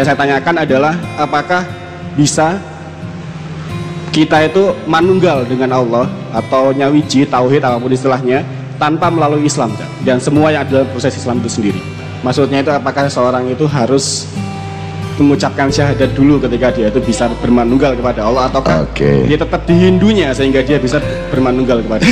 yang 0.00 0.08
saya 0.08 0.16
tanyakan 0.16 0.64
adalah 0.64 0.96
apakah 1.20 1.60
bisa 2.16 2.56
kita 4.16 4.48
itu 4.48 4.72
manunggal 4.88 5.44
dengan 5.44 5.76
Allah 5.76 6.08
atau 6.32 6.72
nyawiji 6.72 7.28
tauhid 7.28 7.60
apa 7.60 7.76
pun 7.76 7.92
istilahnya 7.92 8.40
tanpa 8.80 9.12
melalui 9.12 9.44
Islam 9.44 9.76
dan 10.00 10.16
semua 10.16 10.48
yang 10.48 10.64
ada 10.64 10.80
dalam 10.80 10.88
proses 10.88 11.12
Islam 11.20 11.44
itu 11.44 11.52
sendiri. 11.52 11.80
Maksudnya 12.24 12.64
itu 12.64 12.72
apakah 12.72 13.12
seorang 13.12 13.52
itu 13.52 13.68
harus 13.68 14.24
mengucapkan 15.20 15.68
syahadat 15.68 16.16
dulu 16.16 16.40
ketika 16.48 16.72
dia 16.72 16.88
itu 16.88 16.96
bisa 17.04 17.28
bermanunggal 17.44 17.92
kepada 17.92 18.24
Allah 18.24 18.48
ataukah 18.48 18.88
Oke. 18.88 19.28
dia 19.28 19.36
tetap 19.36 19.68
di 19.68 19.76
Hindunya 19.84 20.32
sehingga 20.32 20.64
dia 20.64 20.80
bisa 20.80 20.96
bermanunggal 21.28 21.84
kepada 21.84 22.08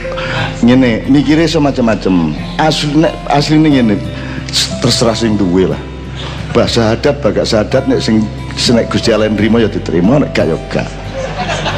ngene 0.64 1.04
mikirnya 1.12 1.44
semacam-macam. 1.44 2.32
Asli 2.56 3.04
asli 3.28 3.60
ngene 3.60 4.00
terserah 4.80 5.12
sing 5.12 5.36
duwe 5.36 5.68
lah 5.68 5.95
bahasa 6.56 6.96
adat 6.96 7.20
bagak 7.20 7.44
sadat 7.44 7.84
nek 7.84 8.00
sing 8.00 8.24
senek 8.56 8.88
Gusti 8.88 9.12
Allah 9.12 9.28
nrimo 9.28 9.60
ya 9.60 9.68
diterima 9.68 10.16
nek 10.16 10.32
gak 10.32 10.48
ya 10.48 10.56
gak. 10.72 10.88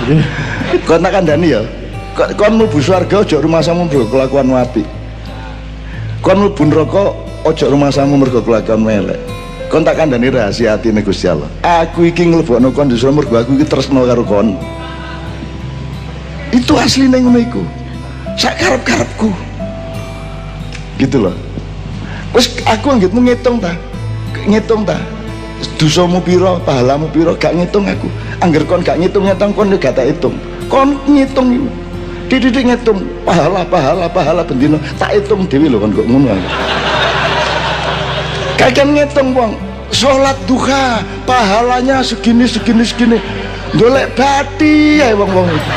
Kon 0.87 1.03
tak 1.03 1.19
kandhani 1.19 1.59
ya? 1.59 1.67
Kon- 2.15 2.55
mlebu 2.55 2.79
swarga 2.79 3.27
aja 3.27 3.43
rumah 3.43 3.59
samu 3.59 3.91
mergo 3.91 4.07
kelakuan 4.07 4.55
apik? 4.55 4.87
Kon 6.23 6.47
mlebu 6.47 6.63
neraka 6.71 7.11
aja 7.43 7.67
rumah 7.67 7.91
samu 7.91 8.15
mergo 8.15 8.39
kelakuan 8.39 8.87
elek 8.87 9.19
kon 9.69 9.85
tak 9.85 9.99
kandhani 10.01 10.31
rahasia 10.33 10.79
atine 10.79 11.03
Gusti 11.03 11.27
Allah. 11.27 11.51
Aku 11.67 12.07
iki 12.07 12.23
nglebokno 12.25 12.71
kon 12.71 12.87
justru 12.87 13.11
mergo 13.11 13.35
aku 13.35 13.59
iki 13.59 13.67
tresno 13.67 14.07
karo 14.07 14.23
kon. 14.23 14.55
Itu 16.55 16.79
asli 16.79 17.11
neng 17.11 17.27
ngono 17.29 17.43
iku. 17.43 17.63
Sak 18.39 18.63
karep-karepku. 18.63 19.29
Gitu 21.03 21.19
loh. 21.19 21.35
Wis 22.33 22.49
aku 22.65 22.95
anggitmu 22.95 23.27
ngitung 23.27 23.59
ta 23.59 23.75
ngitung 24.47 24.83
ta 24.85 24.97
dosamu 25.79 26.23
piro 26.23 26.59
pahalamu 26.63 27.11
piro 27.11 27.35
gak 27.37 27.55
ngitung 27.55 27.87
aku. 27.89 28.09
Angger 28.43 28.63
kon 28.67 28.81
gak 28.83 28.99
ngitung 29.01 29.27
ngitung 29.27 29.51
kon 29.55 29.73
gak 29.77 29.95
tak 29.95 30.07
hitung. 30.11 30.35
Kon 30.71 30.99
ngitung 31.09 31.69
dididik 32.29 32.69
ngitung 32.69 33.03
pahala 33.25 33.65
pahala 33.65 34.07
pahala 34.07 34.43
bendino 34.45 34.77
tak 35.01 35.17
hitung 35.17 35.49
dewi 35.49 35.73
loh 35.73 35.81
kon 35.81 35.93
kok 35.97 36.07
ngono 36.07 36.29
aku. 36.33 36.49
kagak 38.61 38.87
ngitung 38.87 39.33
wong. 39.35 39.53
Sholat 39.89 40.37
duha 40.45 41.01
pahalanya 41.25 42.05
segini 42.05 42.45
segini 42.45 42.85
segini. 42.85 43.19
Golek 43.77 44.17
bati 44.17 45.01
ya 45.01 45.13
wong 45.13 45.29
wong 45.29 45.49
itu 45.53 45.73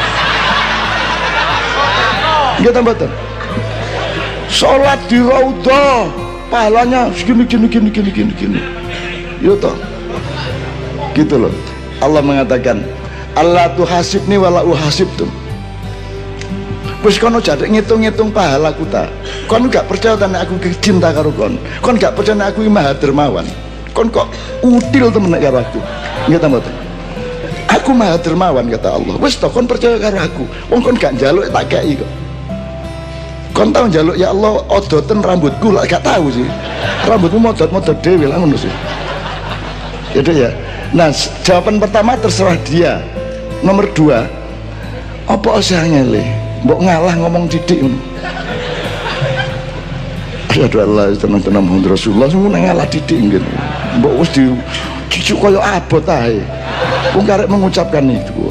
Nggih 2.62 2.72
ta 2.72 2.80
mboten? 2.86 3.12
Salat 4.52 5.02
di 5.10 5.18
raudhah 5.18 6.21
pahalanya 6.52 7.08
segini 7.16 7.48
gini 7.48 7.72
gini 7.72 7.88
gini 7.88 8.10
gini 8.12 8.34
gini. 8.36 8.60
Yo 9.40 9.56
toh. 9.56 9.74
Gitu 11.16 11.40
loh. 11.40 11.54
Allah 12.04 12.20
mengatakan, 12.20 12.84
Allah 13.40 13.72
tuh 13.80 13.88
hasibni 13.88 14.36
wala 14.36 14.62
uhasibtum. 14.68 15.32
Wis 17.02 17.18
kono 17.18 17.42
jadek 17.42 17.72
ngitung-ngitung 17.72 18.30
pahalaku 18.30 18.86
ta. 18.92 19.10
Kon 19.50 19.66
gak 19.72 19.90
percaya 19.90 20.14
ta 20.14 20.30
nek 20.30 20.46
aku 20.46 20.62
cinta 20.84 21.10
karo 21.10 21.34
kon. 21.34 21.58
Kon 21.82 21.98
gak 21.98 22.14
percaya 22.14 22.38
nek 22.38 22.54
aku 22.54 22.70
maha 22.70 22.94
dermawan. 22.94 23.48
Kon 23.98 24.12
kok 24.14 24.30
util 24.62 25.10
temen 25.10 25.34
nek 25.34 25.42
karo 25.42 25.66
aku. 25.66 25.80
Nggih 26.30 26.38
ta 26.38 26.46
mboten? 26.46 26.76
Aku 27.74 27.98
maha 27.98 28.22
dermawan 28.22 28.70
kata 28.70 29.02
Allah. 29.02 29.18
Wis 29.18 29.34
toh 29.42 29.50
kon 29.50 29.66
percaya 29.66 29.98
karo 29.98 30.22
aku. 30.22 30.44
Wong 30.70 30.86
kon 30.86 30.94
gak 30.94 31.18
njaluk 31.18 31.50
tak 31.50 31.74
kei 31.74 31.98
kok. 31.98 32.12
Kon 33.62 33.70
tau 33.70 33.86
njaluk 33.86 34.18
ya 34.18 34.34
Allah 34.34 34.58
odoten 34.74 35.22
rambutku 35.22 35.70
lah 35.70 35.86
gak 35.86 36.02
tahu 36.02 36.34
sih. 36.34 36.50
Rambutmu 37.06 37.46
modot-modot 37.46 37.94
dhewe 38.02 38.26
lah 38.26 38.42
ngono 38.42 38.58
sih. 38.58 38.74
Gitu 40.18 40.34
ya. 40.34 40.50
Nah, 40.98 41.14
jawaban 41.46 41.78
pertama 41.78 42.18
terserah 42.18 42.58
dia. 42.66 43.06
Nomor 43.62 43.86
dua, 43.94 44.26
apa 45.30 45.62
usah 45.62 45.86
ngele? 45.86 46.26
Mbok 46.66 46.80
ngalah 46.82 47.14
ngomong 47.22 47.46
didik 47.54 47.86
la 50.58 50.66
ilaha 50.68 51.14
illallah 51.14 51.62
Muhammad 51.62 51.86
Rasulullah 51.94 52.28
semua 52.34 52.58
ngalah 52.58 52.90
didik 52.90 53.30
gitu. 53.30 53.50
Mbok 54.02 54.14
wis 54.26 54.30
di 54.34 54.50
cucu 55.06 55.34
koyo 55.38 55.62
abot 55.62 56.02
ae. 56.10 56.42
Wong 57.14 57.30
karek 57.30 57.46
mengucapkan 57.46 58.10
itu. 58.10 58.50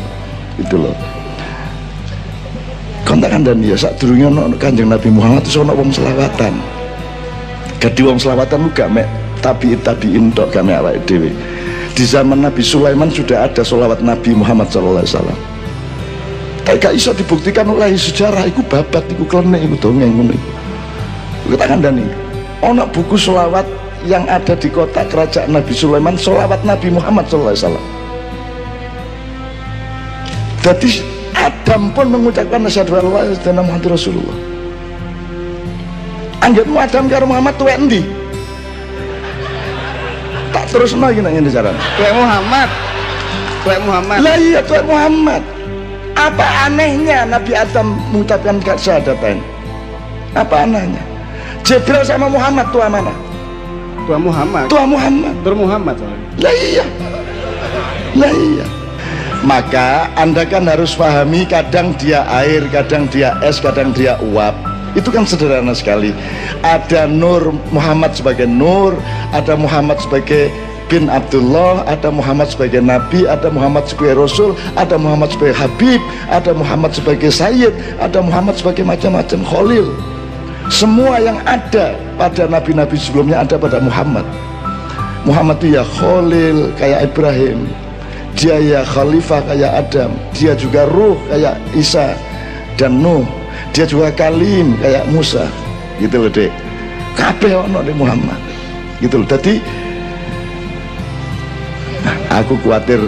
Itu 0.55 0.87
loh. 0.87 0.95
Kontakan 3.10 3.43
dan 3.43 3.59
ya 3.59 3.75
saat 3.75 3.98
durungnya 3.98 4.31
ono 4.31 4.54
kanjeng 4.54 4.87
Nabi 4.87 5.10
Muhammad 5.10 5.43
itu 5.43 5.59
ono 5.59 5.75
wong 5.75 5.91
selawatan. 5.91 6.54
Gadi 7.82 8.00
wong 8.06 8.22
selawatan 8.22 8.59
lu 8.62 8.71
gak 8.71 8.87
mek 8.94 9.10
tabi 9.43 9.75
tabiin 9.82 10.31
tok 10.31 10.54
gak 10.54 10.62
mek 10.62 10.78
awake 10.78 11.03
dhewe. 11.10 11.34
Di 11.91 12.06
zaman 12.06 12.38
Nabi 12.47 12.62
Sulaiman 12.62 13.10
sudah 13.10 13.50
ada 13.50 13.66
solawat 13.66 13.98
Nabi 13.98 14.31
Muhammad 14.38 14.71
sallallahu 14.71 15.03
alaihi 15.03 15.15
wasallam. 15.19 15.38
Tapi 16.62 16.76
gak 16.78 16.94
iso 16.94 17.10
dibuktikan 17.10 17.66
oleh 17.66 17.98
sejarah 17.98 18.47
iku 18.47 18.62
babat 18.62 19.03
iku 19.10 19.27
klenek 19.27 19.66
iku 19.66 19.91
dongeng 19.91 20.15
ngono 20.15 20.31
iku. 20.31 20.50
Kita 21.50 21.66
kandhani. 21.66 22.06
Ono 22.62 22.87
buku 22.94 23.19
solawat 23.19 23.66
yang 24.06 24.22
ada 24.31 24.54
di 24.54 24.71
kota 24.71 25.03
kerajaan 25.03 25.50
Nabi 25.50 25.75
Sulaiman 25.75 26.15
solawat 26.15 26.62
Nabi 26.62 26.94
Muhammad 26.94 27.27
sallallahu 27.27 27.59
alaihi 27.59 27.65
wasallam. 27.66 27.87
Jadi 30.60 31.20
Adam 31.41 31.89
pun 31.97 32.06
mengucapkan 32.12 32.61
asyhadu 32.69 33.01
an 33.01 33.05
la 33.09 33.21
ilaha 33.25 33.62
Muhammad 33.65 33.87
Rasulullah. 33.89 34.39
Anggapmu 36.41 36.77
Adam 36.77 37.05
karo 37.09 37.25
Muhammad 37.28 37.55
tuwek 37.61 37.77
endi? 37.77 38.01
Tak 40.51 40.65
terus 40.73 40.93
lagi 40.97 41.21
nanya 41.23 41.41
di 41.45 41.53
jalan. 41.53 41.77
Tuwek 41.97 42.12
Muhammad 42.17 42.69
Tuwek 43.61 43.81
Muhammad 43.84 44.19
Lah 44.25 44.37
iya 44.41 44.61
tuwek 44.65 44.84
Muhammad. 44.89 45.43
Apa 46.17 46.69
anehnya 46.69 47.28
Nabi 47.28 47.53
Adam 47.57 47.97
mengucapkan 48.12 48.57
syahadatain? 48.77 49.39
Apa 50.37 50.65
anehnya? 50.65 51.01
Jibril 51.65 52.03
sama 52.03 52.27
Muhammad 52.27 52.67
tua 52.72 52.89
mana? 52.89 53.12
Tua 54.09 54.19
Muhammad 54.19 54.65
Tua 54.72 54.84
Muhammad. 54.89 55.34
Tur 55.45 55.55
Muhammad 55.55 55.97
Lah 56.41 56.55
iya. 56.57 56.84
Lah 58.17 58.33
iya. 58.33 58.67
Maka 59.41 60.12
Anda 60.21 60.45
kan 60.45 60.69
harus 60.69 60.93
pahami 60.93 61.49
kadang 61.49 61.97
dia 61.97 62.28
air, 62.28 62.61
kadang 62.69 63.09
dia 63.09 63.33
es, 63.41 63.56
kadang 63.56 63.89
dia 63.97 64.21
uap. 64.21 64.53
Itu 64.93 65.09
kan 65.09 65.25
sederhana 65.25 65.73
sekali. 65.73 66.12
Ada 66.61 67.09
Nur 67.09 67.56
Muhammad 67.73 68.12
sebagai 68.12 68.45
Nur, 68.45 68.93
ada 69.33 69.56
Muhammad 69.56 69.97
sebagai 69.97 70.53
bin 70.93 71.09
Abdullah, 71.09 71.87
ada 71.89 72.12
Muhammad 72.12 72.53
sebagai 72.53 72.84
Nabi, 72.84 73.25
ada 73.25 73.49
Muhammad 73.49 73.87
sebagai 73.89 74.19
Rasul, 74.19 74.53
ada 74.77 74.99
Muhammad 75.01 75.33
sebagai 75.33 75.57
Habib, 75.57 76.03
ada 76.28 76.51
Muhammad 76.53 76.91
sebagai 76.93 77.31
Sayyid, 77.33 77.72
ada 78.03 78.19
Muhammad 78.21 78.59
sebagai 78.59 78.84
macam-macam 78.84 79.41
Khalil. 79.47 79.87
Semua 80.69 81.17
yang 81.17 81.39
ada 81.49 81.97
pada 82.21 82.45
nabi-nabi 82.45 82.99
sebelumnya 83.01 83.41
ada 83.41 83.57
pada 83.57 83.81
Muhammad. 83.81 84.27
Muhammad 85.25 85.57
itu 85.65 85.78
ya 85.78 85.84
Khalil 85.87 86.75
kayak 86.77 87.09
Ibrahim 87.09 87.71
dia 88.41 88.56
ya 88.56 88.81
Khalifah 88.89 89.45
kayak 89.45 89.73
Adam. 89.84 90.17
Dia 90.33 90.56
juga 90.56 90.89
ruh 90.89 91.21
kayak 91.28 91.61
Isa 91.77 92.17
dan 92.81 93.05
Nuh. 93.05 93.28
Dia 93.77 93.84
juga 93.84 94.09
Kalim 94.17 94.81
kayak 94.81 95.05
Musa. 95.12 95.45
Gitu 96.01 96.17
loh 96.17 96.33
dek. 96.33 96.49
Kabeh 97.12 97.53
ono 97.53 97.84
di 97.84 97.93
Muhammad. 97.93 98.41
Gitu 99.05 99.21
loh. 99.21 99.28
Jadi 99.28 99.61
aku 102.33 102.56
khawatir 102.65 103.05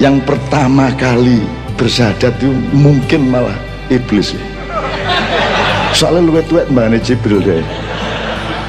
yang 0.00 0.16
pertama 0.24 0.88
kali 0.96 1.44
bersyahadat 1.76 2.32
itu 2.40 2.56
mungkin 2.72 3.28
malah 3.28 3.56
iblis. 3.92 4.32
Soalnya 5.92 6.24
lu 6.24 6.40
tuwek 6.48 6.68
mbak 6.72 6.96
Jibril 7.04 7.44
deh 7.44 7.64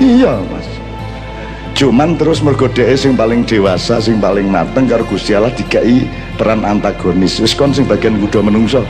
iya 0.01 0.38
mas 0.54 0.68
cuman 1.77 2.18
terus 2.18 2.41
mergo 2.41 2.65
sing 2.97 3.13
paling 3.13 3.45
dewasa 3.45 4.01
sing 4.01 4.18
paling 4.18 4.50
mateng 4.50 4.89
karo 4.89 5.06
Gusti 5.06 5.38
Allah 5.38 5.53
dikai 5.53 6.09
peran 6.33 6.65
antagonis. 6.65 7.38
Wis 7.38 7.53
kon 7.53 7.69
sing 7.69 7.85
bagian 7.85 8.18
kuda 8.18 8.41
menungso. 8.41 8.81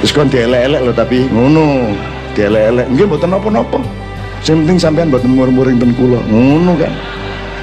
Wis 0.00 0.08
kon 0.08 0.32
dielek-elek 0.32 0.80
lho 0.88 0.92
tapi 0.96 1.28
ngono 1.28 1.92
dielek-elek. 2.32 2.88
Nggih 2.96 3.04
mboten 3.04 3.28
napa-napa. 3.36 3.78
Sing 4.40 4.64
penting 4.64 4.80
sampean 4.80 5.12
mboten 5.12 5.36
murmuring 5.36 5.76
ten 5.76 5.92
kula. 5.92 6.24
Ngono 6.32 6.72
kan? 6.80 6.92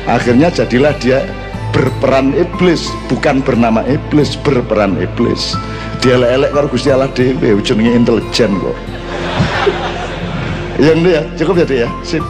Akhirnya 0.05 0.53
jadilah 0.53 0.93
dia 1.01 1.25
berperan 1.73 2.37
iblis 2.37 2.93
bukan 3.09 3.41
bernama 3.41 3.81
iblis 3.89 4.37
berperan 4.45 4.93
iblis. 5.01 5.57
Dielek-elek 6.05 6.53
karo 6.53 6.69
Gusti 6.69 6.93
Allah 6.93 7.09
dhewe 7.09 7.57
jenenge 7.65 7.97
intelijen 7.97 8.61
kok. 8.61 8.77
Yang 10.85 10.99
dia 11.01 11.21
cukup 11.41 11.55
ya 11.57 11.65
Dek 11.65 11.79
ya? 11.87 11.89
Sip 12.05 12.21